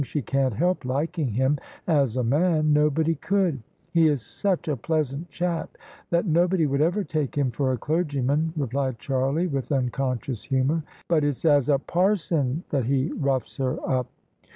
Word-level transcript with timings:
She 0.03 0.23
can't 0.23 0.55
help 0.55 0.83
liking 0.83 1.27
him 1.27 1.59
as 1.85 2.17
a 2.17 2.23
man; 2.23 2.73
nobody 2.73 3.13
could: 3.13 3.61
he 3.93 4.07
is 4.07 4.23
such 4.23 4.67
a 4.67 4.75
pleasant 4.75 5.29
chap, 5.29 5.77
that 6.09 6.25
nobody 6.25 6.65
would 6.65 6.81
ever 6.81 7.03
take 7.03 7.35
him 7.37 7.51
for 7.51 7.71
a 7.71 7.77
clergyman," 7.77 8.51
replied 8.57 8.97
Charlie, 8.97 9.45
with 9.45 9.71
unconscious 9.71 10.41
humour: 10.41 10.81
"but 11.07 11.23
it's 11.23 11.45
as 11.45 11.69
a 11.69 11.77
parson 11.77 12.63
that 12.71 12.85
he 12.85 13.11
roughs 13.11 13.57
her 13.57 13.77
up." 13.87 14.07